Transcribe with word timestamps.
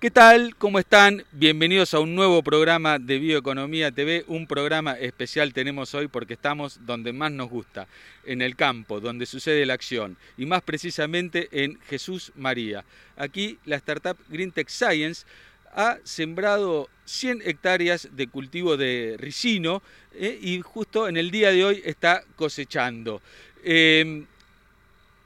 ¿Qué 0.00 0.10
tal? 0.10 0.56
¿Cómo 0.56 0.78
están? 0.78 1.26
Bienvenidos 1.30 1.92
a 1.92 2.00
un 2.00 2.14
nuevo 2.14 2.42
programa 2.42 2.98
de 2.98 3.18
Bioeconomía 3.18 3.92
TV, 3.92 4.24
un 4.28 4.46
programa 4.46 4.94
especial 4.94 5.52
tenemos 5.52 5.94
hoy 5.94 6.08
porque 6.08 6.32
estamos 6.32 6.80
donde 6.86 7.12
más 7.12 7.30
nos 7.32 7.50
gusta, 7.50 7.86
en 8.24 8.40
el 8.40 8.56
campo, 8.56 8.98
donde 8.98 9.26
sucede 9.26 9.66
la 9.66 9.74
acción, 9.74 10.16
y 10.38 10.46
más 10.46 10.62
precisamente 10.62 11.50
en 11.52 11.78
Jesús 11.82 12.32
María. 12.34 12.82
Aquí 13.18 13.58
la 13.66 13.76
startup 13.76 14.16
Green 14.30 14.52
Tech 14.52 14.70
Science 14.70 15.26
ha 15.74 15.98
sembrado 16.02 16.88
100 17.04 17.42
hectáreas 17.44 18.08
de 18.12 18.26
cultivo 18.26 18.78
de 18.78 19.16
ricino 19.18 19.82
eh, 20.14 20.38
y 20.40 20.62
justo 20.62 21.08
en 21.08 21.18
el 21.18 21.30
día 21.30 21.50
de 21.50 21.62
hoy 21.62 21.82
está 21.84 22.24
cosechando. 22.36 23.20
Eh, 23.62 24.24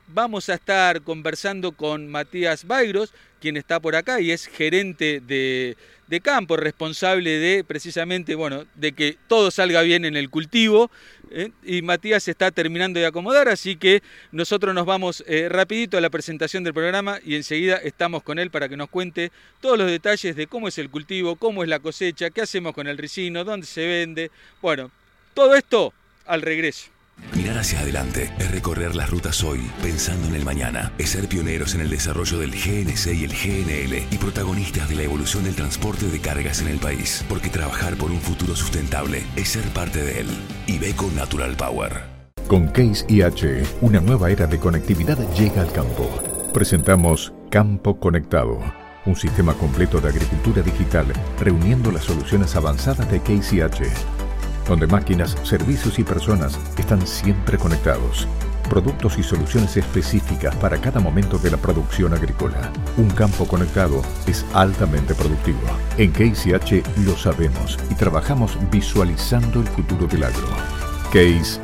vamos 0.09 0.49
a 0.49 0.55
estar 0.55 1.03
conversando 1.03 1.73
con 1.73 2.09
Matías 2.09 2.67
Baigros, 2.67 3.13
quien 3.41 3.57
está 3.57 3.81
por 3.81 3.97
acá 3.97 4.21
y 4.21 4.31
es 4.31 4.47
gerente 4.47 5.21
de, 5.21 5.77
campo, 6.23 6.57
responsable 6.57 7.31
de 7.31 7.65
precisamente, 7.65 8.35
bueno, 8.35 8.65
de 8.75 8.93
que 8.93 9.19
todo 9.27 9.51
salga 9.51 9.83
bien 9.83 10.05
en 10.05 10.17
el 10.17 10.31
cultivo. 10.31 10.91
¿eh? 11.31 11.51
Y 11.65 11.83
Matías 11.83 12.29
está 12.29 12.51
terminando 12.51 13.01
de 13.01 13.07
acomodar, 13.07 13.49
así 13.49 13.77
que 13.77 14.03
nosotros 14.33 14.75
nos 14.75 14.87
vamos 14.87 15.25
eh, 15.27 15.49
rapidito 15.51 15.99
a 15.99 16.01
la 16.01 16.11
presentación 16.11 16.65
del 16.65 16.73
programa 16.73 17.19
y 17.25 17.35
enseguida 17.35 17.77
estamos 17.77 18.23
con 18.23 18.39
él 18.39 18.51
para 18.51 18.69
que 18.69 18.77
nos 18.77 18.89
cuente 18.89 19.33
todos 19.61 19.77
los 19.77 19.91
detalles 19.91 20.37
de 20.37 20.47
cómo 20.47 20.69
es 20.69 20.79
el 20.79 20.91
cultivo, 20.91 21.37
cómo 21.37 21.63
es 21.63 21.69
la 21.69 21.81
cosecha, 21.81 22.31
qué 22.31 22.43
hacemos 22.43 22.75
con 22.75 22.87
el 22.87 22.97
ricino, 22.97 23.45
dónde 23.45 23.67
se 23.67 23.87
vende. 23.87 24.31
Bueno, 24.63 24.91
todo 25.35 25.55
esto 25.55 25.93
al 26.27 26.43
regreso. 26.43 26.94
Mirar 27.35 27.59
hacia 27.59 27.81
adelante 27.81 28.33
es 28.39 28.51
recorrer 28.51 28.95
las 28.95 29.11
rutas 29.11 29.43
hoy 29.43 29.61
pensando 29.83 30.29
en 30.29 30.35
el 30.35 30.45
mañana. 30.45 30.93
Es 30.99 31.11
ser 31.11 31.29
pioneros 31.29 31.75
en 31.75 31.81
el 31.81 31.91
desarrollo 31.91 32.39
del 32.39 32.53
GNC 32.53 33.07
y 33.13 33.25
el 33.25 33.33
GNL 33.33 34.15
y 34.15 34.19
protagonistas 34.19 34.89
de 34.89 34.95
la 34.95 35.03
evolución 35.03 35.45
del 35.45 35.57
transporte 35.57 36.07
de 36.07 36.21
cargas 36.21 36.63
en 36.63 36.69
el 36.69 36.79
país. 36.79 37.25
Porque 37.29 37.51
trabajar 37.51 37.97
por 37.97 38.11
un 38.11 38.21
futuro 38.21 38.55
sustentable 38.55 39.25
es 39.35 39.49
ser 39.49 39.65
parte 39.71 40.03
de 40.03 40.21
él. 40.21 40.29
Ibeco 40.67 41.11
Natural 41.17 41.57
Power. 41.57 42.15
Con 42.47 42.69
Case 42.69 43.05
IH, 43.09 43.65
una 43.81 44.01
nueva 44.01 44.31
era 44.31 44.47
de 44.47 44.59
conectividad 44.59 45.19
llega 45.35 45.63
al 45.63 45.73
campo. 45.73 46.09
Presentamos 46.53 47.33
Campo 47.51 47.99
Conectado, 47.99 48.61
un 49.07 49.17
sistema 49.17 49.55
completo 49.55 50.01
de 50.01 50.11
agricultura 50.11 50.63
digital 50.63 51.07
reuniendo 51.41 51.91
las 51.91 52.05
soluciones 52.05 52.55
avanzadas 52.55 53.11
de 53.11 53.21
Case 53.21 53.57
IH 53.57 54.24
donde 54.69 54.87
máquinas, 54.87 55.37
servicios 55.43 55.99
y 55.99 56.05
personas 56.05 56.59
están 56.79 57.07
siempre 57.07 57.59
conectados. 57.59 58.27
Productos 58.69 59.19
y 59.19 59.23
soluciones 59.23 59.77
específicas 59.77 60.55
para 60.57 60.79
cada 60.79 60.99
momento 60.99 61.39
de 61.39 61.51
la 61.51 61.57
producción 61.59 62.15
agrícola. 62.15 62.73
Un 62.97 63.11
campo 63.11 63.47
conectado 63.47 64.03
es 64.27 64.45
altamente 64.55 65.15
productivo. 65.15 65.61
En 65.99 66.11
Case 66.13 66.59
lo 67.05 67.17
sabemos 67.17 67.79
y 67.91 67.95
trabajamos 67.95 68.59
visualizando 68.71 69.61
el 69.61 69.67
futuro 69.69 70.07
del 70.07 70.25
agro. 70.25 70.49
Case 71.13 71.61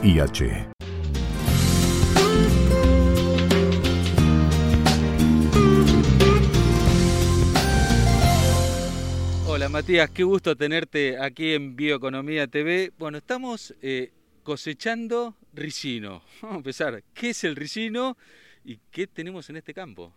Matías, 9.90 10.10
qué 10.10 10.22
gusto 10.22 10.54
tenerte 10.54 11.18
aquí 11.18 11.52
en 11.52 11.74
Bioeconomía 11.74 12.46
TV. 12.46 12.92
Bueno, 12.96 13.18
estamos 13.18 13.74
eh, 13.82 14.12
cosechando 14.44 15.34
ricino. 15.52 16.22
Vamos 16.42 16.54
a 16.54 16.58
empezar. 16.58 17.02
¿Qué 17.12 17.30
es 17.30 17.42
el 17.42 17.56
ricino 17.56 18.16
y 18.64 18.76
qué 18.92 19.08
tenemos 19.08 19.50
en 19.50 19.56
este 19.56 19.74
campo? 19.74 20.14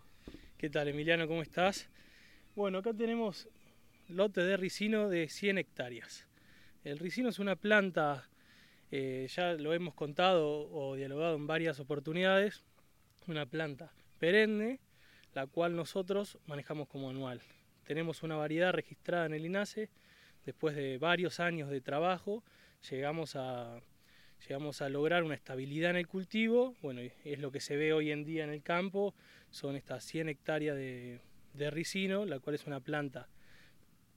¿Qué 0.56 0.70
tal, 0.70 0.86
Emiliano? 0.86 1.26
¿Cómo 1.26 1.42
estás? 1.42 1.88
Bueno, 2.54 2.78
acá 2.78 2.94
tenemos 2.94 3.48
lote 4.06 4.42
de 4.42 4.56
ricino 4.56 5.08
de 5.08 5.28
100 5.28 5.58
hectáreas. 5.58 6.28
El 6.84 7.00
ricino 7.00 7.28
es 7.28 7.40
una 7.40 7.56
planta, 7.56 8.28
eh, 8.92 9.26
ya 9.28 9.54
lo 9.54 9.74
hemos 9.74 9.94
contado 9.94 10.70
o 10.70 10.94
dialogado 10.94 11.34
en 11.34 11.48
varias 11.48 11.80
oportunidades, 11.80 12.62
una 13.26 13.44
planta 13.44 13.92
perenne, 14.20 14.78
la 15.34 15.48
cual 15.48 15.74
nosotros 15.74 16.38
manejamos 16.46 16.86
como 16.86 17.10
anual. 17.10 17.40
Tenemos 17.84 18.22
una 18.22 18.36
variedad 18.36 18.72
registrada 18.72 19.26
en 19.26 19.34
el 19.34 19.44
INASE. 19.44 19.90
Después 20.46 20.74
de 20.74 20.98
varios 20.98 21.40
años 21.40 21.70
de 21.70 21.80
trabajo, 21.80 22.42
llegamos 22.90 23.36
a, 23.36 23.80
llegamos 24.46 24.82
a 24.82 24.88
lograr 24.88 25.22
una 25.22 25.34
estabilidad 25.34 25.90
en 25.90 25.96
el 25.96 26.08
cultivo. 26.08 26.74
Bueno, 26.82 27.00
es 27.02 27.38
lo 27.38 27.50
que 27.50 27.60
se 27.60 27.76
ve 27.76 27.92
hoy 27.92 28.10
en 28.10 28.24
día 28.24 28.44
en 28.44 28.50
el 28.50 28.62
campo. 28.62 29.14
Son 29.50 29.76
estas 29.76 30.04
100 30.04 30.28
hectáreas 30.30 30.76
de, 30.76 31.20
ricino, 31.70 32.24
la 32.24 32.40
cual 32.40 32.56
es 32.56 32.66
una 32.66 32.80
planta 32.80 33.28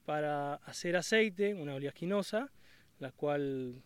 para 0.05 0.55
hacer 0.55 0.95
aceite, 0.95 1.53
una 1.53 1.75
oleaginosa, 1.75 2.49
la 2.99 3.11
cual 3.11 3.83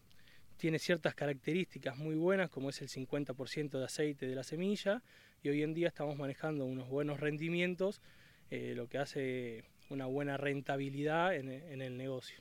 tiene 0.57 0.77
ciertas 0.77 1.15
características 1.15 1.97
muy 1.97 2.15
buenas, 2.15 2.49
como 2.51 2.69
es 2.69 2.81
el 2.81 2.87
50% 2.87 3.79
de 3.79 3.83
aceite 3.83 4.27
de 4.27 4.35
la 4.35 4.43
semilla, 4.43 5.01
y 5.41 5.49
hoy 5.49 5.63
en 5.63 5.73
día 5.73 5.87
estamos 5.87 6.17
manejando 6.17 6.65
unos 6.65 6.87
buenos 6.87 7.19
rendimientos, 7.19 8.01
eh, 8.51 8.73
lo 8.75 8.87
que 8.87 8.99
hace 8.99 9.63
una 9.91 10.05
buena 10.05 10.37
rentabilidad 10.37 11.35
en, 11.35 11.81
el 11.81 11.97
negocio. 11.97 12.37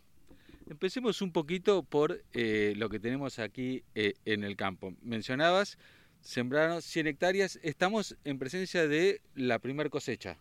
Empecemos 0.69 1.21
un 1.21 1.33
poquito 1.33 1.83
por 1.83 2.23
eh, 2.33 2.75
lo 2.77 2.89
que 2.89 3.01
tenemos 3.01 3.39
aquí 3.39 3.83
eh, 3.95 4.15
en 4.25 4.45
el 4.45 4.57
campo. 4.57 4.95
Mencionabas, 5.03 5.77
sembraron 6.21 6.81
100 6.81 7.09
hectáreas, 7.09 7.59
estamos 7.63 8.17
en 8.25 8.39
presencia 8.39 8.87
de 8.87 9.21
la 9.35 9.59
primera 9.59 9.91
cosecha. 9.91 10.37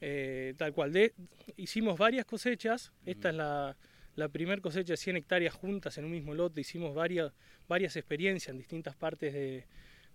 Eh, 0.00 0.54
tal 0.56 0.72
cual, 0.72 0.92
de, 0.92 1.12
hicimos 1.56 1.98
varias 1.98 2.24
cosechas, 2.24 2.92
esta 3.04 3.28
es 3.30 3.34
la, 3.34 3.76
la 4.14 4.28
primera 4.28 4.60
cosecha 4.62 4.94
de 4.94 4.96
100 4.96 5.16
hectáreas 5.16 5.54
juntas 5.54 5.98
en 5.98 6.06
un 6.06 6.12
mismo 6.12 6.34
lote, 6.34 6.62
hicimos 6.62 6.94
varias, 6.94 7.32
varias 7.68 7.96
experiencias 7.96 8.50
en 8.50 8.58
distintas 8.58 8.96
partes 8.96 9.34
de, 9.34 9.66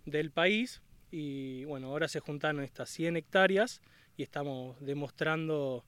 del 0.06 0.32
país. 0.32 0.82
Y 1.12 1.66
bueno, 1.66 1.88
ahora 1.88 2.08
se 2.08 2.22
juntaron 2.22 2.64
estas 2.64 2.90
100 2.90 3.18
hectáreas 3.18 3.82
estamos 4.22 4.80
demostrando 4.80 5.84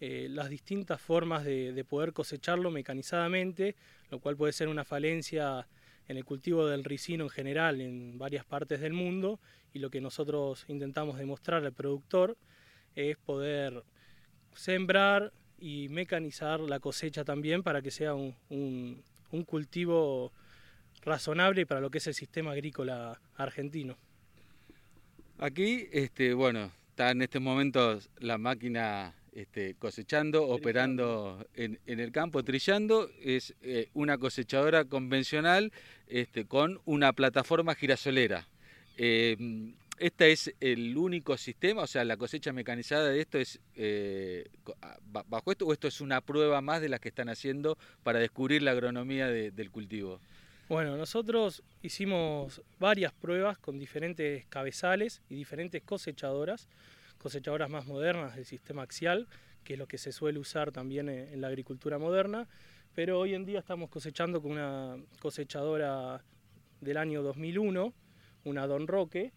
eh, 0.00 0.28
las 0.30 0.50
distintas 0.50 1.00
formas 1.00 1.44
de, 1.44 1.84
poder 1.88 2.12
cosecharlo 2.12 2.70
mecanizadamente, 2.70 3.76
lo 4.10 4.18
cual 4.18 4.36
puede 4.36 4.52
ser 4.52 4.68
una 4.68 4.84
falencia 4.84 5.66
en 6.08 6.16
el 6.16 6.24
cultivo 6.24 6.66
del 6.66 6.84
ricino 6.84 7.24
en 7.24 7.30
general 7.30 7.80
en 7.80 8.18
varias 8.18 8.44
partes 8.44 8.80
del 8.80 8.92
mundo 8.92 9.40
y 9.72 9.78
lo 9.78 9.90
que 9.90 10.00
nosotros 10.00 10.64
intentamos 10.68 11.18
demostrar 11.18 11.64
al 11.64 11.72
productor 11.72 12.36
es 12.94 13.16
poder 13.16 13.82
sembrar 14.54 15.32
y 15.58 15.88
mecanizar 15.88 16.60
la 16.60 16.78
cosecha 16.78 17.24
también 17.24 17.62
para 17.62 17.82
que 17.82 17.90
sea 17.90 18.14
un, 18.14 18.34
un 18.50 19.44
cultivo 19.44 20.32
razonable 21.02 21.66
para 21.66 21.80
lo 21.80 21.90
que 21.90 21.98
es 21.98 22.06
el 22.06 22.14
sistema 22.14 22.52
agrícola 22.52 23.20
argentino. 23.36 23.96
Aquí, 25.38 25.88
este, 25.92 26.32
bueno, 26.34 26.72
está 26.96 27.10
en 27.10 27.20
este 27.20 27.40
momento 27.40 27.98
la 28.20 28.38
máquina 28.38 29.14
este, 29.34 29.74
cosechando, 29.74 30.48
operando 30.48 31.46
en, 31.54 31.78
el 31.86 32.10
campo, 32.10 32.42
trillando. 32.42 33.10
Es 33.22 33.54
eh, 33.60 33.90
una 33.92 34.16
cosechadora 34.16 34.86
convencional 34.86 35.72
este, 36.06 36.46
con 36.46 36.80
una 36.86 37.12
plataforma 37.12 37.74
girasolera. 37.74 38.48
Eh, 38.96 39.36
¿Este 39.98 40.32
es 40.32 40.54
el 40.60 40.96
único 40.96 41.36
sistema? 41.36 41.82
O 41.82 41.86
sea, 41.86 42.02
la 42.06 42.16
cosecha 42.16 42.54
mecanizada 42.54 43.10
de 43.10 43.20
esto 43.20 43.36
es 43.36 43.60
eh, 43.74 44.48
bajo 45.26 45.52
esto 45.52 45.66
o 45.66 45.74
esto 45.74 45.88
es 45.88 46.00
una 46.00 46.22
prueba 46.22 46.62
más 46.62 46.80
de 46.80 46.88
las 46.88 47.00
que 47.00 47.10
están 47.10 47.28
haciendo 47.28 47.76
para 48.04 48.20
descubrir 48.20 48.62
la 48.62 48.70
agronomía 48.70 49.28
del 49.28 49.70
cultivo? 49.70 50.18
Bueno, 50.68 50.96
nosotros 50.96 51.62
hicimos 51.80 52.60
varias 52.80 53.12
pruebas 53.12 53.56
con 53.56 53.78
diferentes 53.78 54.46
cabezales 54.46 55.22
y 55.28 55.36
diferentes 55.36 55.80
cosechadoras, 55.84 56.68
cosechadoras 57.18 57.70
más 57.70 57.86
modernas 57.86 58.34
del 58.34 58.44
sistema 58.46 58.82
axial, 58.82 59.28
que 59.62 59.74
es 59.74 59.78
lo 59.78 59.86
que 59.86 59.96
se 59.96 60.10
suele 60.10 60.40
usar 60.40 60.72
también 60.72 61.08
en 61.08 61.40
la 61.40 61.46
agricultura 61.46 61.98
moderna, 61.98 62.48
pero 62.96 63.20
hoy 63.20 63.34
en 63.34 63.44
día 63.44 63.60
estamos 63.60 63.90
cosechando 63.90 64.42
con 64.42 64.50
una 64.50 64.96
cosechadora 65.20 66.24
del 66.80 66.96
año 66.96 67.22
2001, 67.22 67.94
una 68.42 68.66
Don 68.66 68.88
Roque, 68.88 69.32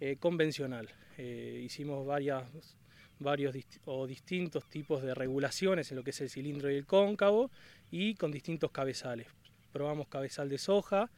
eh, 0.00 0.16
convencional. 0.18 0.88
Eh, 1.18 1.60
hicimos 1.62 2.06
varios 2.06 2.42
o 3.84 4.06
distintos 4.06 4.66
tipos 4.70 5.02
de 5.02 5.14
regulaciones 5.14 5.90
en 5.90 5.98
lo 5.98 6.04
que 6.04 6.10
es 6.10 6.20
el 6.22 6.30
cilindro 6.30 6.70
y 6.70 6.76
el 6.76 6.86
cóncavo 6.86 7.50
y 7.90 8.14
con 8.14 8.32
distintos 8.32 8.70
cabezales 8.70 9.26
probamos 9.70 10.08
cabezal 10.08 10.48
de 10.48 10.58
soja 10.58 11.10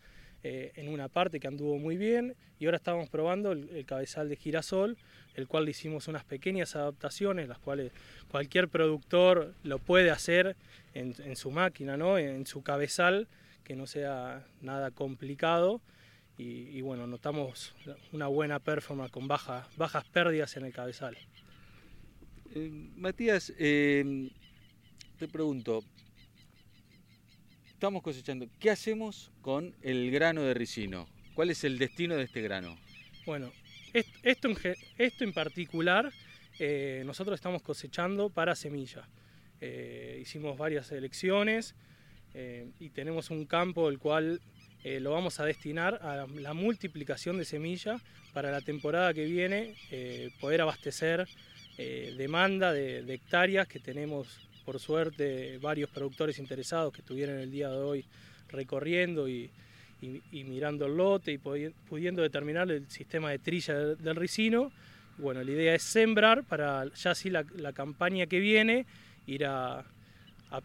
eh, 0.44 0.72
en 0.76 0.88
una 0.88 1.08
parte 1.08 1.38
que 1.38 1.46
anduvo 1.46 1.78
muy 1.78 1.96
bien 1.96 2.34
y 2.58 2.64
ahora 2.66 2.76
estamos 2.76 3.08
probando 3.08 3.52
el, 3.52 3.84
cabezal 3.86 4.28
de 4.28 4.36
girasol, 4.36 4.96
el 5.34 5.46
cual 5.46 5.68
hicimos 5.68 6.08
unas 6.08 6.24
pequeñas 6.24 6.76
adaptaciones, 6.76 7.48
las 7.48 7.58
cuales 7.58 7.92
cualquier 8.30 8.68
productor 8.68 9.54
lo 9.62 9.78
puede 9.78 10.10
hacer 10.10 10.56
en, 10.94 11.36
su 11.36 11.50
máquina, 11.50 11.96
¿no? 11.96 12.18
en 12.18 12.46
su 12.46 12.62
cabezal, 12.62 13.28
que 13.64 13.76
no 13.76 13.86
sea 13.86 14.44
nada 14.60 14.90
complicado. 14.90 15.80
Y, 16.38 16.80
bueno, 16.80 17.06
notamos 17.06 17.72
una 18.10 18.26
buena 18.26 18.58
performance 18.58 19.12
con 19.12 19.28
bajas 19.28 20.04
pérdidas 20.12 20.56
en 20.56 20.64
el 20.64 20.72
cabezal. 20.72 21.16
Eh, 22.54 22.68
Matías, 22.96 23.52
eh, 23.58 24.28
te 25.18 25.28
pregunto, 25.28 25.84
estamos 27.82 28.04
cosechando, 28.04 28.46
¿qué 28.60 28.70
hacemos 28.70 29.32
con 29.40 29.74
el 29.82 30.12
grano 30.12 30.42
de 30.42 30.54
ricino? 30.54 31.08
¿Cuál 31.34 31.50
es 31.50 31.64
el 31.64 31.80
destino 31.80 32.14
de 32.14 32.22
este 32.22 32.40
grano? 32.40 32.78
Bueno, 33.26 33.50
esto 34.22 34.48
en, 35.24 35.32
particular 35.32 36.12
eh, 36.60 37.02
nosotros 37.04 37.34
estamos 37.34 37.60
cosechando 37.60 38.30
para 38.30 38.54
semilla. 38.54 39.08
hicimos 39.60 40.56
varias 40.56 40.92
elecciones 40.92 41.74
y 42.78 42.90
tenemos 42.90 43.30
un 43.30 43.46
campo 43.46 43.88
el 43.88 43.98
cual 43.98 44.40
lo 44.84 45.10
vamos 45.10 45.40
a 45.40 45.44
destinar 45.44 45.98
a 46.02 46.28
la 46.28 46.54
multiplicación 46.54 47.36
de 47.36 47.44
semilla 47.44 47.96
para 48.32 48.52
la 48.52 48.60
temporada 48.60 49.12
que 49.12 49.24
viene, 49.24 49.74
poder 50.40 50.60
abastecer 50.60 51.26
eh, 51.78 52.14
demanda 52.16 52.72
de, 52.72 53.00
hectáreas 53.12 53.66
que 53.66 53.80
tenemos, 53.80 54.28
por 54.64 54.78
suerte, 54.78 55.58
varios 55.58 55.90
productores 55.90 56.38
interesados 56.38 56.92
que 56.92 57.00
estuvieron 57.00 57.38
el 57.38 57.50
día 57.50 57.68
de 57.68 57.78
hoy 57.78 58.04
recorriendo 58.48 59.28
y, 59.28 59.50
mirando 60.32 60.86
el 60.86 60.96
lote 60.96 61.32
y 61.32 61.38
pudiendo 61.38 62.22
determinar 62.22 62.70
el 62.70 62.88
sistema 62.90 63.30
de 63.30 63.38
trilla 63.38 63.74
del, 63.74 64.16
ricino. 64.16 64.72
Bueno, 65.18 65.42
la 65.42 65.50
idea 65.50 65.74
es 65.74 65.82
sembrar 65.82 66.42
para 66.44 66.92
ya 66.94 67.12
así 67.12 67.30
la, 67.30 67.44
campaña 67.72 68.26
que 68.26 68.40
viene 68.40 68.86
ir 69.26 69.46
a, 69.46 69.84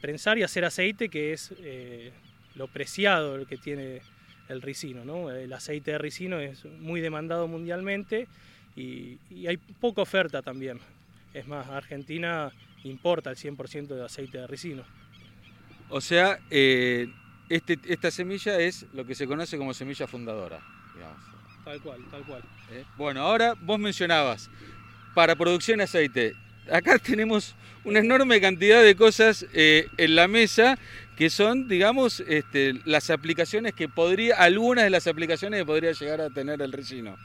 prensar 0.01 0.38
y 0.38 0.44
hacer 0.44 0.65
aceite, 0.65 1.07
que 1.07 1.31
es 1.33 1.53
eh, 1.59 2.11
lo 2.55 2.67
preciado 2.67 3.45
que 3.45 3.57
tiene 3.57 4.01
el 4.49 4.61
ricino. 4.61 5.29
El 5.31 5.53
aceite 5.53 5.91
de 5.91 5.97
ricino 5.97 6.39
es 6.39 6.65
muy 6.65 7.01
demandado 7.01 7.47
mundialmente 7.47 8.27
y, 8.75 9.17
hay 9.47 9.57
poca 9.57 10.01
oferta 10.01 10.41
también. 10.41 10.79
Es 11.33 11.47
más, 11.47 11.67
Argentina 11.67 12.51
importa 12.89 13.30
el 13.30 13.38
100% 13.38 13.88
de 13.88 14.04
aceite 14.04 14.38
de 14.39 14.48
ricino. 14.48 14.84
O 15.89 16.01
sea, 16.01 16.39
eh, 16.50 17.07
este, 17.50 17.80
esta 17.86 18.12
semilla 18.12 18.60
es 18.60 18.86
lo 18.94 19.06
que 19.06 19.16
se 19.16 19.28
conoce 19.28 19.57
como 19.57 19.74
semilla 19.74 20.07
fundadora. 20.07 20.60
Tal 21.63 21.81
cual, 21.81 22.00
tal 22.10 22.24
cual. 22.24 22.42
Eh, 22.72 22.86
bueno, 22.98 23.22
ahora 23.22 23.54
vos 23.60 23.78
mencionabas, 23.78 24.50
para 25.13 25.36
producción 25.36 25.80
de 25.80 25.84
aceite, 25.84 26.34
acá 26.72 26.98
tenemos 27.06 27.56
una 27.84 28.00
enorme 28.00 28.39
cantidad 28.39 28.81
de 28.81 28.95
cosas 28.95 29.45
eh, 29.54 29.88
en 29.98 30.16
la 30.16 30.28
mesa 30.28 30.78
que 31.18 31.30
son, 31.30 31.68
digamos, 31.68 32.22
este, 32.22 32.74
las 32.86 33.10
aplicaciones 33.10 33.74
que 33.74 33.90
podría, 33.90 34.36
algunas 34.36 34.83
de 34.83 34.90
las 34.90 35.07
aplicaciones 35.07 35.60
que 35.60 35.66
podría 35.66 35.92
llegar 35.92 36.22
a 36.22 36.30
tener 36.30 36.62
el 36.62 36.72
ricino. 36.72 37.18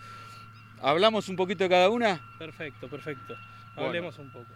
¿Hablamos 0.81 1.29
un 1.29 1.37
poquito 1.37 1.63
de 1.65 1.71
cada 1.71 1.89
una? 1.91 2.21
Perfecto, 2.39 2.89
perfecto. 2.89 3.37
Hablemos 3.77 4.19
un 4.19 4.31
poco. 4.31 4.47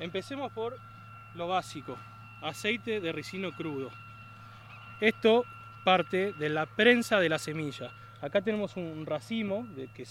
Empecemos 0.00 0.50
por 0.52 0.78
lo 1.34 1.46
básico, 1.46 1.98
aceite 2.40 3.00
de 3.00 3.12
ricino 3.12 3.52
crudo. 3.52 3.90
Esto 4.98 5.44
parte 5.84 6.32
de 6.32 6.48
la 6.48 6.64
prensa 6.64 7.20
de 7.20 7.28
la 7.28 7.38
semilla. 7.38 7.92
Acá 8.22 8.40
tenemos 8.40 8.76
un 8.76 9.04
racimo 9.04 9.68
que, 9.94 10.06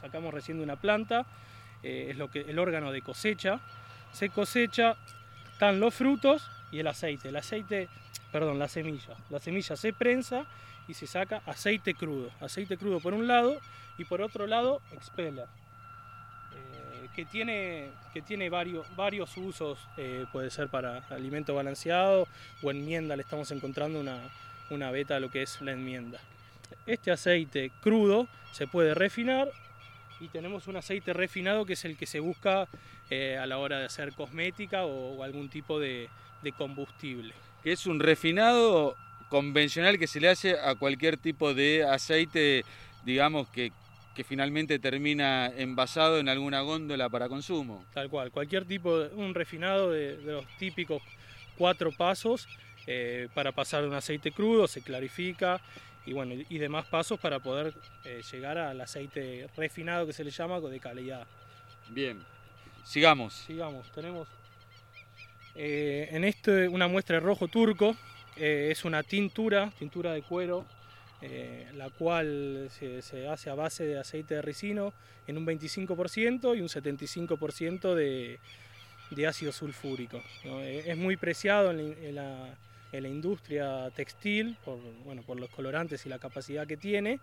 sacamos 0.00 0.32
recién 0.32 0.56
de 0.56 0.64
una 0.64 0.76
planta, 0.76 1.26
eh, 1.82 2.08
es 2.10 2.16
lo 2.16 2.30
que, 2.30 2.40
el 2.40 2.58
órgano 2.58 2.90
de 2.90 3.02
cosecha. 3.02 3.60
Se 4.12 4.30
cosecha, 4.30 4.96
están 5.52 5.78
los 5.78 5.94
frutos 5.94 6.50
y 6.70 6.78
el 6.78 6.86
aceite. 6.86 7.28
El 7.28 7.36
aceite, 7.36 7.90
perdón, 8.32 8.58
la 8.58 8.68
semilla. 8.68 9.14
La 9.28 9.40
semilla 9.40 9.76
se 9.76 9.92
prensa 9.92 10.46
y 10.88 10.94
se 10.94 11.06
saca 11.06 11.42
aceite 11.44 11.92
crudo. 11.94 12.30
Aceite 12.40 12.78
crudo 12.78 12.98
por 12.98 13.12
un 13.12 13.26
lado 13.26 13.60
y 13.98 14.06
por 14.06 14.22
otro 14.22 14.46
lado 14.46 14.80
expeller 14.92 15.46
que 17.14 17.24
tiene, 17.24 17.90
que 18.12 18.22
tiene 18.22 18.48
varios, 18.48 18.86
varios 18.96 19.36
usos, 19.36 19.78
eh, 19.96 20.26
puede 20.32 20.50
ser 20.50 20.68
para 20.68 20.98
alimento 21.10 21.54
balanceado 21.54 22.26
o 22.62 22.70
enmienda, 22.70 23.16
le 23.16 23.22
estamos 23.22 23.50
encontrando 23.50 24.00
una, 24.00 24.18
una 24.70 24.90
beta 24.90 25.16
a 25.16 25.20
lo 25.20 25.30
que 25.30 25.42
es 25.42 25.60
la 25.60 25.72
enmienda. 25.72 26.20
Este 26.86 27.10
aceite 27.10 27.70
crudo 27.82 28.28
se 28.52 28.66
puede 28.66 28.94
refinar 28.94 29.48
y 30.20 30.28
tenemos 30.28 30.66
un 30.68 30.76
aceite 30.76 31.12
refinado 31.12 31.66
que 31.66 31.74
es 31.74 31.84
el 31.84 31.96
que 31.96 32.06
se 32.06 32.20
busca 32.20 32.68
eh, 33.10 33.36
a 33.38 33.46
la 33.46 33.58
hora 33.58 33.78
de 33.78 33.86
hacer 33.86 34.12
cosmética 34.12 34.84
o, 34.84 35.22
algún 35.22 35.48
tipo 35.48 35.78
de, 35.78 36.08
de 36.42 36.52
combustible. 36.52 37.34
Que 37.62 37.72
es 37.72 37.86
un 37.86 38.00
refinado 38.00 38.96
convencional 39.28 39.98
que 39.98 40.06
se 40.06 40.20
le 40.20 40.28
hace 40.28 40.58
a 40.58 40.74
cualquier 40.74 41.16
tipo 41.16 41.54
de 41.54 41.84
aceite, 41.84 42.64
digamos, 43.04 43.48
que, 43.48 43.72
que 44.14 44.24
finalmente 44.24 44.78
termina 44.78 45.46
envasado 45.46 46.18
en 46.18 46.28
alguna 46.28 46.60
góndola 46.60 47.08
para 47.08 47.28
consumo. 47.28 47.84
Tal 47.94 48.10
cual, 48.10 48.30
cualquier 48.30 48.64
tipo 48.64 48.98
de 48.98 49.14
un 49.14 49.34
refinado 49.34 49.90
de, 49.90 50.16
los 50.22 50.46
típicos 50.58 51.02
cuatro 51.56 51.92
pasos 51.92 52.48
eh, 52.86 53.28
para 53.34 53.52
pasar 53.52 53.82
de 53.82 53.88
un 53.88 53.94
aceite 53.94 54.32
crudo, 54.32 54.66
se 54.66 54.82
clarifica 54.82 55.60
y 56.04 56.12
bueno 56.12 56.34
y 56.48 56.58
demás 56.58 56.86
pasos 56.86 57.20
para 57.20 57.38
poder 57.38 57.74
eh, 58.04 58.22
llegar 58.32 58.58
al 58.58 58.80
aceite 58.80 59.48
refinado 59.56 60.06
que 60.06 60.12
se 60.12 60.24
le 60.24 60.30
llama 60.30 60.60
de 60.60 60.80
calidad. 60.80 61.26
Bien, 61.88 62.22
sigamos. 62.84 63.34
Sigamos, 63.34 63.90
tenemos 63.92 64.28
eh, 65.54 66.08
en 66.10 66.24
este 66.24 66.68
una 66.68 66.88
muestra 66.88 67.16
de 67.16 67.20
rojo 67.20 67.48
turco, 67.48 67.96
es 68.34 68.84
una 68.86 69.02
tintura, 69.02 69.70
tintura 69.78 70.12
de 70.12 70.22
cuero 70.22 70.64
eh, 71.22 71.66
la 71.74 71.90
cual 71.90 72.68
se, 72.70 73.28
hace 73.28 73.50
a 73.50 73.54
base 73.54 73.84
de 73.84 73.98
aceite 73.98 74.34
de 74.34 74.42
ricino 74.42 74.92
en 75.26 75.38
un 75.38 75.46
25% 75.46 76.56
y 76.56 76.60
un 76.60 76.68
75% 76.68 77.94
de, 77.94 78.38
ácido 79.26 79.52
sulfúrico. 79.52 80.22
Eh, 80.44 80.84
es 80.86 80.96
muy 80.96 81.16
preciado 81.16 81.70
en, 81.70 82.14
la, 82.14 82.56
industria 82.92 83.90
textil 83.94 84.56
por, 84.64 84.78
bueno, 85.04 85.22
por 85.22 85.38
los 85.38 85.48
colorantes 85.50 86.04
y 86.06 86.08
la 86.08 86.18
capacidad 86.18 86.66
que 86.66 86.76
tiene, 86.76 87.20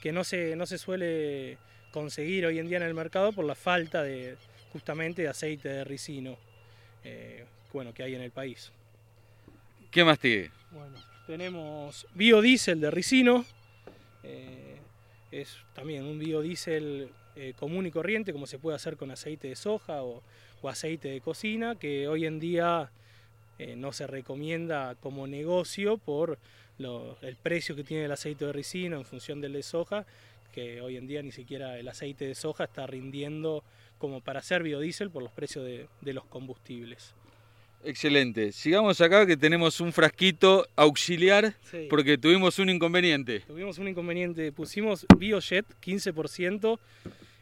que 0.00 0.12
no 0.12 0.24
se, 0.24 0.56
no 0.56 0.66
se 0.66 0.78
suele 0.78 1.58
conseguir 1.90 2.46
hoy 2.46 2.58
en 2.58 2.68
día 2.68 2.78
en 2.78 2.84
el 2.84 2.94
mercado 2.94 3.32
por 3.32 3.44
la 3.44 3.54
falta 3.54 4.02
de 4.02 4.36
justamente 4.72 5.22
de 5.22 5.28
aceite 5.28 5.68
de 5.68 5.84
ricino 5.84 6.38
eh, 7.04 7.44
bueno, 7.72 7.92
que 7.92 8.02
hay 8.02 8.14
en 8.14 8.22
el 8.22 8.30
país. 8.30 8.72
¿Qué 9.90 10.04
más 10.04 10.18
tiene? 10.18 10.50
Bueno, 10.70 10.96
tenemos 11.26 12.06
biodiesel 12.14 12.80
de 12.80 12.90
ricino, 12.90 13.44
eh, 14.22 14.76
es 15.30 15.56
también 15.74 16.04
un 16.04 16.18
biodiesel 16.18 17.10
eh, 17.36 17.54
común 17.58 17.86
y 17.86 17.90
corriente 17.90 18.32
como 18.32 18.46
se 18.46 18.58
puede 18.58 18.76
hacer 18.76 18.96
con 18.96 19.10
aceite 19.10 19.48
de 19.48 19.56
soja 19.56 20.02
o, 20.02 20.22
aceite 20.64 21.08
de 21.08 21.20
cocina, 21.20 21.74
que 21.74 22.06
hoy 22.06 22.24
en 22.24 22.38
día 22.38 22.92
eh, 23.58 23.74
no 23.74 23.92
se 23.92 24.06
recomienda 24.06 24.94
como 25.00 25.26
negocio 25.26 25.98
por 25.98 26.38
el 26.78 27.36
precio 27.36 27.74
que 27.74 27.82
tiene 27.82 28.04
el 28.04 28.12
aceite 28.12 28.46
de 28.46 28.52
ricino 28.52 28.96
en 28.96 29.04
función 29.04 29.40
del 29.40 29.54
de 29.54 29.62
soja, 29.64 30.06
que 30.52 30.80
hoy 30.80 30.96
en 30.96 31.08
día 31.08 31.20
ni 31.22 31.32
siquiera 31.32 31.78
el 31.78 31.88
aceite 31.88 32.26
de 32.26 32.36
soja 32.36 32.64
está 32.64 32.86
rindiendo 32.86 33.64
como 33.98 34.20
para 34.20 34.38
hacer 34.38 34.62
biodiesel 34.62 35.10
por 35.10 35.22
los 35.24 35.32
precios 35.32 35.64
de 35.64 36.12
los 36.12 36.24
combustibles. 36.26 37.14
Excelente. 37.84 38.52
Sigamos 38.52 39.00
acá 39.00 39.26
que 39.26 39.36
tenemos 39.36 39.80
un 39.80 39.92
frasquito 39.92 40.68
auxiliar 40.76 41.54
porque 41.90 42.16
tuvimos 42.16 42.58
un 42.60 42.70
inconveniente. 42.70 43.40
Tuvimos 43.40 43.78
un 43.78 43.88
inconveniente. 43.88 44.52
Pusimos 44.52 45.04
BioJet 45.18 45.66
15% 45.80 46.78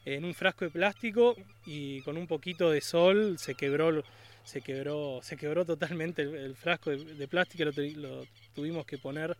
en 0.06 0.24
un 0.24 0.32
frasco 0.32 0.64
de 0.64 0.70
plástico 0.70 1.36
y 1.66 2.00
con 2.02 2.16
un 2.16 2.26
poquito 2.26 2.70
de 2.70 2.80
sol 2.80 3.38
se 3.38 3.54
quebró, 3.54 4.02
se 4.42 4.62
quebró, 4.62 5.20
se 5.22 5.36
quebró 5.36 5.66
totalmente 5.66 6.22
el, 6.22 6.54
frasco 6.56 6.90
de, 6.90 7.28
plástico. 7.28 7.64
Lo, 7.64 7.72
lo, 7.72 8.26
tuvimos 8.54 8.86
que 8.86 8.96
poner 8.96 9.36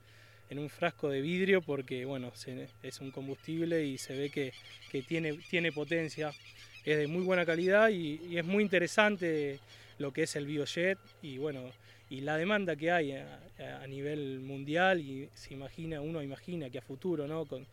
en 0.50 0.58
un 0.58 0.68
frasco 0.68 1.08
de 1.08 1.22
vidrio 1.22 1.62
porque 1.62 2.04
bueno, 2.04 2.30
es 2.82 3.00
un 3.00 3.10
combustible 3.10 3.86
y 3.86 3.96
se 3.96 4.14
ve 4.14 4.28
que, 4.28 4.52
tiene, 5.02 5.32
tiene 5.48 5.72
potencia. 5.72 6.30
Es 6.84 6.98
de 6.98 7.06
muy 7.06 7.22
buena 7.22 7.46
calidad 7.46 7.88
y 7.88 8.36
es 8.36 8.44
muy 8.44 8.62
interesante 8.62 9.60
lo 10.00 10.12
que 10.12 10.22
es 10.22 10.34
el 10.34 10.46
biojet 10.46 10.98
y 11.22 11.36
bueno, 11.36 11.70
y 12.08 12.22
la 12.22 12.38
demanda 12.38 12.74
que 12.74 12.90
hay 12.90 13.12
a, 13.12 13.86
nivel 13.86 14.40
mundial 14.40 15.00
y 15.00 15.28
se 15.34 15.52
imagina, 15.52 16.00
uno 16.00 16.22
imagina 16.22 16.70
que 16.70 16.78
a 16.78 16.82
futuro, 16.82 17.28
¿no? 17.28 17.44
Con, 17.46 17.66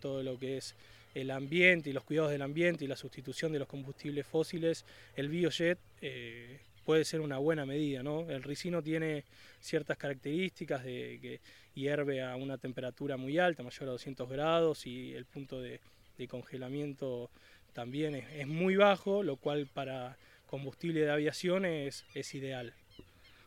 todo 0.00 0.22
lo 0.22 0.38
que 0.38 0.56
es 0.56 0.74
el 1.14 1.30
ambiente 1.30 1.90
y 1.90 1.92
los 1.92 2.04
cuidados 2.04 2.30
del 2.30 2.40
ambiente 2.40 2.86
y 2.86 2.88
la 2.88 2.96
sustitución 2.96 3.52
de 3.52 3.58
los 3.58 3.68
combustibles 3.68 4.26
fósiles, 4.26 4.86
el 5.14 5.28
biojet 5.28 5.78
eh, 6.00 6.58
puede 6.86 7.04
ser 7.04 7.20
una 7.20 7.36
buena 7.36 7.66
medida, 7.66 8.02
¿no? 8.02 8.30
El 8.30 8.42
ricino 8.42 8.82
tiene 8.82 9.24
ciertas 9.60 9.98
características 9.98 10.84
de 10.84 11.18
que 11.20 11.40
hierve 11.74 12.22
a 12.22 12.36
una 12.36 12.56
temperatura 12.56 13.18
muy 13.18 13.38
alta, 13.38 13.62
mayor 13.62 13.88
a 13.88 13.92
200 13.92 14.30
grados 14.30 14.86
y 14.86 15.12
el 15.12 15.26
punto 15.26 15.60
de, 15.60 15.80
congelamiento 16.28 17.28
también 17.74 18.14
es 18.14 18.46
muy 18.46 18.76
bajo, 18.76 19.22
lo 19.22 19.36
cual 19.36 19.66
para 19.66 20.16
combustible 20.54 21.00
de 21.00 21.10
aviación 21.10 21.64
es, 21.64 22.04
ideal. 22.32 22.72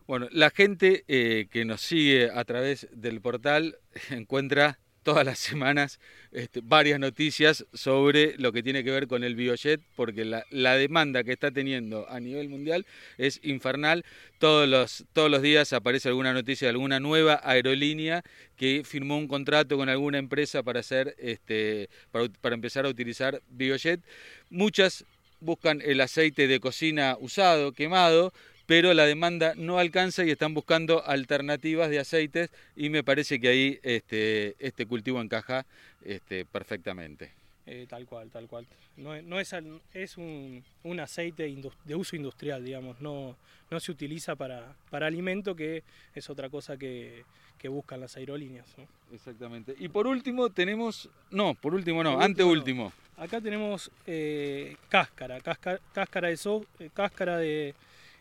Bueno, 0.07 0.27
la 0.29 0.49
gente 0.49 1.05
eh, 1.07 1.47
que 1.49 1.63
nos 1.63 1.79
sigue 1.79 2.29
a 2.29 2.43
través 2.43 2.89
del 2.91 3.21
portal 3.21 3.77
encuentra 4.09 4.77
todas 5.03 5.25
las 5.25 5.39
semanas 5.39 6.01
este, 6.33 6.59
varias 6.61 6.99
noticias 6.99 7.65
sobre 7.73 8.35
lo 8.39 8.51
que 8.51 8.61
tiene 8.61 8.83
que 8.83 8.91
ver 8.91 9.07
con 9.07 9.23
el 9.23 9.35
biojet, 9.35 9.79
porque 9.95 10.25
la, 10.25 10.43
demanda 10.75 11.23
que 11.23 11.31
está 11.31 11.49
teniendo 11.49 12.09
a 12.09 12.19
nivel 12.19 12.49
mundial 12.49 12.85
es 13.17 13.39
infernal. 13.41 14.03
Todos 14.37 14.67
los, 14.67 15.05
todos 15.13 15.31
los 15.31 15.41
días 15.41 15.71
aparece 15.71 16.09
alguna 16.09 16.33
noticia 16.33 16.65
de 16.65 16.71
alguna 16.71 16.99
nueva 16.99 17.39
aerolínea 17.41 18.21
que 18.57 18.83
firmó 18.83 19.17
un 19.17 19.29
contrato 19.29 19.77
con 19.77 19.87
alguna 19.87 20.17
empresa 20.17 20.61
para 20.61 20.81
hacer 20.81 21.15
este, 21.19 21.89
para, 22.11 22.27
para 22.41 22.55
empezar 22.55 22.85
a 22.85 22.89
utilizar 22.89 23.41
biojet. 23.47 24.01
Muchas 24.49 25.05
buscan 25.39 25.81
el 25.83 26.01
aceite 26.01 26.47
de 26.47 26.59
cocina 26.59 27.17
usado, 27.19 27.71
quemado, 27.71 28.33
pero 28.65 28.93
la 28.93 29.05
demanda 29.05 29.53
no 29.55 29.79
alcanza 29.79 30.25
y 30.25 30.31
están 30.31 30.53
buscando 30.53 31.05
alternativas 31.05 31.89
de 31.89 31.99
aceites 31.99 32.49
y 32.75 32.89
me 32.89 33.03
parece 33.03 33.39
que 33.39 33.47
ahí 33.47 33.79
este, 33.81 34.55
este 34.59 34.85
cultivo 34.85 35.21
encaja 35.21 35.65
este, 36.03 36.45
perfectamente. 36.45 37.36
Eh, 37.69 37.85
tal 37.87 38.05
cual, 38.05 38.31
tal 38.31 38.47
cual. 38.47 38.65
No, 38.95 39.39
es, 39.39 39.53
es 39.93 40.17
un, 40.17 40.63
aceite 40.99 41.53
de 41.83 41.95
uso 41.95 42.15
industrial, 42.15 42.63
digamos, 42.63 43.01
no, 43.01 43.35
no 43.69 43.79
se 43.79 43.91
utiliza 43.91 44.35
para, 44.35 44.73
para 44.89 45.07
alimento, 45.07 45.53
que 45.53 45.83
es 46.15 46.29
otra 46.29 46.49
cosa 46.49 46.77
que, 46.77 47.23
buscan 47.69 47.99
las 47.99 48.15
aerolíneas. 48.15 48.65
Exactamente. 49.11 49.75
Y 49.77 49.89
por 49.89 50.07
último 50.07 50.49
tenemos, 50.49 51.09
no, 51.29 51.53
por 51.53 51.73
último 51.73 52.01
no, 52.01 52.21
anteúltimo. 52.21 52.93
Acá 53.17 53.41
tenemos 53.41 53.91
eh, 54.05 54.77
cáscara, 54.87 55.41
cáscara, 55.41 55.79
cáscara 55.91 56.29
de, 56.29 56.37
so, 56.37 56.65
eh, 56.79 56.89
cáscara 56.93 57.37
de 57.37 57.75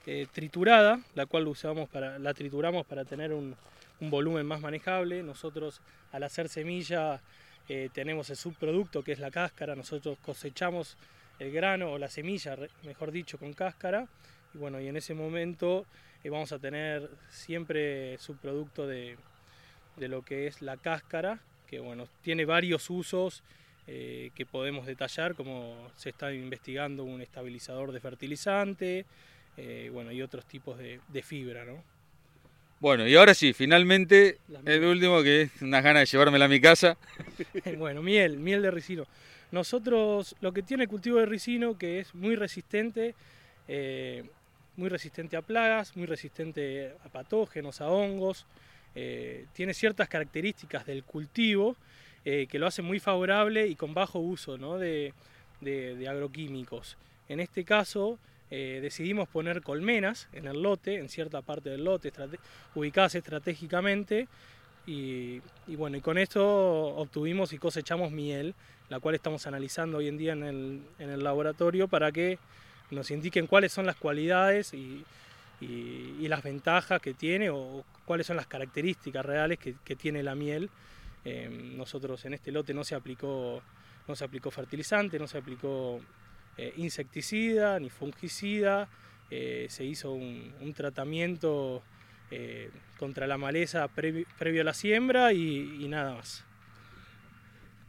eh, 0.07 0.27
triturada, 0.33 1.01
la 1.15 1.27
cual 1.27 1.47
usamos 1.47 1.89
para, 1.89 2.19
la 2.19 2.33
trituramos 2.33 2.87
para 2.87 3.05
tener 3.05 3.33
un, 3.33 3.55
volumen 4.01 4.47
más 4.47 4.61
manejable. 4.61 5.23
Nosotros 5.23 5.81
al 6.13 6.23
hacer 6.23 6.49
semilla 6.49 7.21
eh, 7.69 7.89
tenemos 7.93 8.31
el 8.31 8.37
subproducto 8.37 9.03
que 9.03 9.13
es 9.13 9.19
la 9.19 9.31
cáscara, 9.31 9.75
nosotros 9.75 10.19
cosechamos 10.25 10.97
el 11.39 11.53
grano 11.53 11.93
o 11.93 11.99
la 11.99 12.09
semilla, 12.09 12.57
mejor 12.85 13.11
dicho, 13.13 13.39
con 13.39 13.53
cáscara. 13.53 14.09
Y 14.55 14.59
bueno, 14.59 14.81
y 14.81 14.89
en 14.89 14.97
ese 14.97 15.15
momento 15.15 15.87
eh, 16.25 16.31
vamos 16.31 16.53
a 16.53 16.59
tener 16.59 17.11
siempre 17.29 18.17
subproducto 18.19 18.87
de, 18.87 19.17
de, 19.97 20.09
lo 20.09 20.23
que 20.23 20.47
es 20.47 20.63
la 20.63 20.77
cáscara, 20.77 21.41
que 21.67 21.81
bueno, 21.81 22.09
tiene 22.23 22.45
varios 22.45 22.89
usos 22.91 23.43
que 23.87 24.49
podemos 24.51 24.85
detallar, 24.85 25.37
como 25.37 25.93
se 25.95 26.09
está 26.11 26.33
investigando 26.33 27.05
un 27.05 27.23
estabilizador 27.23 27.93
de 27.93 28.01
fertilizante, 28.01 29.07
eh, 29.57 29.89
bueno, 29.93 30.13
y 30.13 30.21
otros 30.21 30.45
tipos 30.45 30.79
de, 30.79 31.23
fibra, 31.23 31.65
¿no? 31.65 31.83
Bueno, 32.79 33.07
y 33.09 33.15
ahora 33.15 33.33
sí, 33.33 33.55
finalmente, 33.55 34.39
el 34.67 34.85
último 34.85 35.23
que 35.23 35.43
es 35.43 35.63
unas 35.63 35.83
ganas 35.83 36.03
de 36.03 36.07
llevármela 36.07 36.45
a 36.45 36.49
mi 36.49 36.61
casa. 36.61 36.99
bueno, 37.79 38.03
miel, 38.03 38.39
miel 38.39 38.61
de 38.61 38.71
ricino. 38.71 39.07
Nosotros, 39.51 40.37
lo 40.41 40.53
que 40.53 40.63
tiene 40.63 40.83
el 40.83 40.89
cultivo 40.89 41.19
de 41.19 41.27
ricino, 41.27 41.79
que 41.79 42.01
es 42.01 42.15
muy 42.15 42.37
resistente, 42.37 43.15
eh, 43.67 44.25
muy 44.77 44.91
resistente 44.91 45.39
a 45.39 45.43
plagas, 45.43 45.97
muy 45.97 46.07
resistente 46.07 46.93
a 47.03 47.09
patógenos, 47.09 47.81
a 47.81 47.89
hongos, 47.89 48.45
eh, 48.95 49.47
tiene 49.55 49.73
ciertas 49.73 50.09
características 50.09 50.85
del 50.87 51.03
cultivo 51.05 51.77
que 52.25 52.59
lo 52.59 52.67
hacen 52.67 52.85
muy 52.85 52.99
favorable 52.99 53.69
y 53.69 53.77
con 53.77 53.95
bajo 53.95 54.19
uso 54.19 54.59
de 54.79 55.13
agroquímicos. 56.09 56.97
En 57.29 57.39
este 57.39 57.65
caso, 57.65 58.19
eh, 58.51 58.79
decidimos 58.81 59.29
poner 59.29 59.63
colmenas 59.63 60.29
en 60.33 60.47
el 60.47 60.63
lote, 60.63 60.99
en 60.99 61.09
cierta 61.09 61.43
parte 61.43 61.71
del 61.71 61.85
lote, 61.85 62.13
ubicadas 62.75 63.15
estratégicamente. 63.15 64.29
Y, 64.87 65.41
bueno, 65.67 65.97
y 65.97 66.01
con 66.01 66.17
esto 66.17 66.45
obtuvimos 66.97 67.53
y 67.53 67.59
cosechamos 67.59 68.13
miel, 68.13 68.55
la 68.89 69.01
cual 69.01 69.17
estamos 69.17 69.49
analizando 69.49 69.99
hoy 69.99 70.07
en 70.07 70.17
día 70.17 70.33
en 70.33 70.85
el, 70.99 71.25
laboratorio 71.25 71.89
para 71.89 72.13
que 72.13 72.39
nos 72.93 73.11
indiquen 73.11 73.49
cuáles 73.49 73.73
son 73.73 73.85
las 73.85 73.97
cualidades 73.97 74.73
y, 74.75 75.05
las 76.21 76.43
ventajas 76.43 77.01
que 77.01 77.15
tiene 77.15 77.51
o 77.51 77.85
cuáles 78.05 78.27
son 78.27 78.37
las 78.37 78.47
características 78.47 79.27
reales 79.27 79.59
que, 79.59 79.97
tiene 79.97 80.23
la 80.23 80.37
miel. 80.37 80.71
Eh, 81.25 81.49
nosotros 81.77 82.25
en 82.25 82.35
este 82.35 82.53
lote 82.53 82.73
no 82.73 82.85
se 82.85 82.95
aplicó, 82.95 83.61
no 84.07 84.15
se 84.15 84.25
aplicó 84.25 84.53
fertilizante, 84.53 85.19
no 85.19 85.27
se 85.27 85.39
aplicó 85.39 86.01
eh, 86.59 86.73
insecticida 86.79 87.79
ni 87.79 87.91
fungicida, 87.91 88.89
eh, 89.31 89.67
se 89.69 89.85
hizo 89.85 90.13
un, 90.13 90.73
tratamiento 90.75 91.83
eh, 92.31 92.71
contra 92.99 93.27
la 93.27 93.37
maleza 93.37 93.89
previo 93.89 94.61
a 94.63 94.65
la 94.65 94.73
siembra 94.73 95.35
y, 95.35 95.87
nada 95.87 96.15
más. 96.15 96.45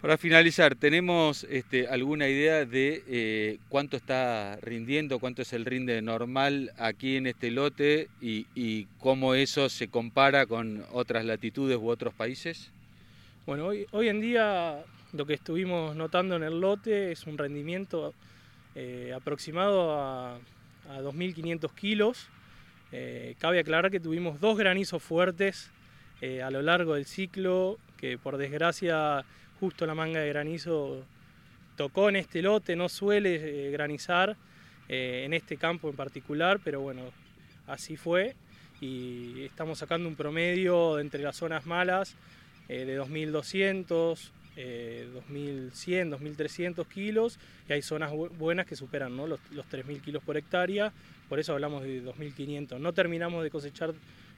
Para 0.02 0.18
finalizar, 0.18 0.76
¿tenemos 0.76 1.46
este, 1.46 1.88
alguna 1.88 2.28
idea 2.28 2.66
de 2.66 3.58
cuánto 3.70 3.96
está 3.96 4.58
rindiendo, 4.62 5.20
cuánto 5.20 5.44
es 5.44 5.54
el 5.54 5.64
rinde 5.64 6.02
normal 6.02 6.74
aquí 6.78 7.16
en 7.16 7.28
este 7.28 7.52
lote 7.52 8.10
y, 8.20 8.86
cómo 9.00 9.34
eso 9.34 9.70
se 9.70 9.88
compara 9.88 10.46
con 10.46 10.84
otras 10.92 11.24
latitudes 11.24 11.78
u 11.78 11.88
otros 11.88 12.14
países? 12.14 12.70
Bueno, 13.46 13.68
hoy, 13.68 13.88
hoy 13.92 14.10
en 14.10 14.20
día 14.20 14.84
lo 15.14 15.26
que 15.26 15.36
estuvimos 15.36 15.96
notando 15.96 16.36
en 16.36 16.44
el 16.44 16.60
lote 16.60 17.14
es 17.14 17.26
un 17.26 17.38
rendimiento 17.38 18.14
eh, 18.80 19.12
aproximado 19.12 20.00
a, 20.00 20.36
a 20.36 21.02
2.500 21.02 21.74
kilos. 21.74 22.30
Eh, 22.92 23.34
cabe 23.40 23.58
aclarar 23.58 23.90
que 23.90 24.00
tuvimos 24.00 24.40
dos 24.40 24.56
granizos 24.56 25.02
fuertes 25.02 25.72
eh, 26.22 26.44
a 26.44 26.52
lo 26.52 26.62
largo 26.62 26.94
del 26.94 27.08
ciclo, 27.08 27.80
que 27.98 28.20
por 28.20 28.38
desgracia 28.38 29.26
justo 29.60 29.88
la 29.88 29.96
manga 29.96 30.20
de 30.20 30.30
granizo 30.30 31.04
tocó 31.76 32.10
en 32.10 32.18
este 32.18 32.44
lote, 32.44 32.76
no 32.76 32.88
suele 32.88 33.72
granizar 33.72 34.38
en 34.90 35.34
este 35.34 35.58
campo 35.58 35.90
en 35.90 35.96
particular, 35.96 36.60
pero 36.64 36.80
bueno, 36.80 37.02
así 37.66 37.98
fue 37.98 38.36
y 38.80 39.44
estamos 39.44 39.80
sacando 39.80 40.08
un 40.08 40.16
promedio 40.16 41.00
entre 41.00 41.24
las 41.24 41.36
zonas 41.36 41.66
malas 41.66 42.16
de 42.68 43.00
2.200, 43.00 44.32
2.100, 44.58 46.18
2.300 46.18 46.88
kilos 46.88 47.40
y 47.70 47.74
hay 47.74 47.82
zonas 47.82 48.12
buenas 48.38 48.66
que 48.66 48.76
superan 48.76 49.16
los, 49.16 49.40
3.000 49.52 50.02
kilos 50.02 50.24
por 50.24 50.38
hectárea, 50.38 50.92
por 51.30 51.40
eso 51.40 51.54
hablamos 51.54 51.84
de 51.84 52.04
2.500. 52.04 52.80
No 52.80 52.94
terminamos 52.94 53.44
de 53.44 53.50
cosechar 53.50 53.94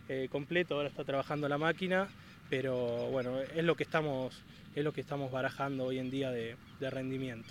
eh, 0.09 0.27
completo, 0.31 0.75
ahora 0.75 0.89
está 0.89 1.03
trabajando 1.03 1.47
la 1.47 1.57
máquina, 1.57 2.07
pero 2.49 2.75
bueno, 3.11 3.39
es 3.39 3.63
lo 3.63 3.75
que 3.75 3.83
estamos, 3.83 4.41
es 4.75 4.83
lo 4.83 4.91
que 4.91 5.01
estamos 5.01 5.31
barajando 5.31 5.85
hoy 5.85 5.99
en 5.99 6.09
día 6.09 6.31
de, 6.31 6.55
rendimiento. 6.81 7.49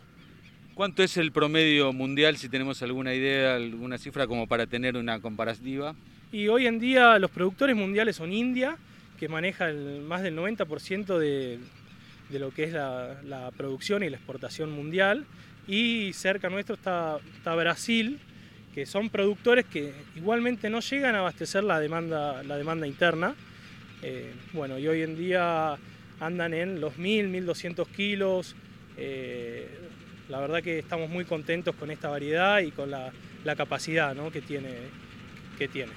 ¿Cuánto 0.75 1.03
es 1.03 1.17
el 1.17 1.33
promedio 1.33 1.93
mundial, 1.93 2.37
si 2.37 2.49
tenemos 2.49 2.83
alguna 2.83 3.15
idea, 3.15 3.57
alguna 3.57 3.99
cifra 3.99 4.27
como 4.27 4.47
para 4.47 4.67
tener 4.67 4.97
una 4.97 5.21
comparativa? 5.21 5.95
Y 6.31 6.49
hoy 6.49 6.67
en 6.67 6.79
día 6.79 7.19
los 7.19 7.31
productores 7.31 7.75
mundiales 7.75 8.17
son 8.17 8.33
India, 8.33 8.77
que 9.19 9.29
maneja 9.29 9.73
más 10.07 10.23
del 10.23 10.37
90% 10.37 11.19
de, 11.19 11.59
de 12.31 12.39
lo 12.39 12.51
que 12.51 12.65
es 12.65 12.73
la, 12.73 13.51
producción 13.57 14.03
y 14.03 14.11
la 14.11 14.17
exportación 14.17 14.71
mundial. 14.71 15.27
Y 15.67 16.13
cerca 16.15 16.49
nuestro 16.49 16.75
está, 16.75 17.21
Brasil, 17.55 18.19
que 18.75 18.87
son 18.87 19.11
productores 19.11 19.67
que 19.67 19.93
igualmente 20.17 20.71
no 20.71 20.81
llegan 20.81 21.15
a 21.15 21.21
abastecer 21.21 21.65
la 21.65 21.81
demanda, 21.81 22.43
la 22.43 22.57
demanda 22.57 22.87
interna. 22.87 23.35
Eh, 24.03 24.33
bueno, 24.53 24.79
y 24.79 24.87
hoy 24.87 25.03
en 25.03 25.17
día 25.17 25.77
andan 26.21 26.55
en 26.55 26.81
los 26.81 26.97
1000, 26.99 27.29
1200 27.29 27.89
kilos. 27.89 28.55
Eh, 28.97 29.69
la 30.29 30.41
verdad 30.41 30.63
que 30.63 30.79
estamos 30.79 31.09
muy 31.09 31.25
contentos 31.25 31.75
con 31.75 31.91
esta 31.91 32.09
variedad 32.09 32.61
y 32.61 32.71
con 32.71 32.91
la, 32.91 33.13
capacidad 33.57 34.15
que, 34.31 34.43
tiene, 34.43 34.75
que 35.57 35.69
tiene 35.69 35.93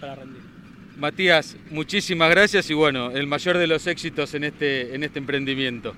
para 0.00 0.16
rendir. 0.16 0.55
Matías, 0.96 1.56
muchísimas 1.70 2.30
gracias 2.30 2.70
y 2.70 2.74
bueno, 2.74 3.10
el 3.10 3.26
mayor 3.26 3.58
de 3.58 3.66
los 3.66 3.86
éxitos 3.86 4.32
en 4.34 4.44
este, 4.44 4.94
en 4.94 5.04
este 5.04 5.18
emprendimiento. 5.18 5.94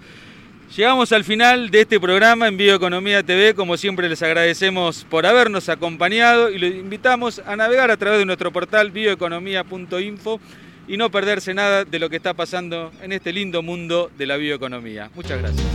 Llegamos 0.76 1.12
al 1.12 1.24
final 1.24 1.70
de 1.70 1.82
este 1.82 1.98
programa 1.98 2.46
en 2.46 2.56
Bioeconomía 2.56 3.22
TV. 3.22 3.54
Como 3.54 3.76
siempre 3.76 4.08
les 4.08 4.22
agradecemos 4.22 5.04
por 5.08 5.24
habernos 5.24 5.68
acompañado 5.68 6.50
y 6.50 6.58
los 6.58 6.70
invitamos 6.70 7.40
a 7.46 7.56
navegar 7.56 7.90
a 7.90 7.96
través 7.96 8.18
de 8.18 8.26
nuestro 8.26 8.52
portal 8.52 8.90
bioeconomía.info 8.90 10.40
y 10.86 10.96
no 10.96 11.10
perderse 11.10 11.54
nada 11.54 11.84
de 11.84 11.98
lo 11.98 12.10
que 12.10 12.16
está 12.16 12.34
pasando 12.34 12.92
en 13.02 13.12
este 13.12 13.32
lindo 13.32 13.62
mundo 13.62 14.10
de 14.18 14.26
la 14.26 14.36
bioeconomía. 14.36 15.10
Muchas 15.14 15.38
gracias. 15.40 15.66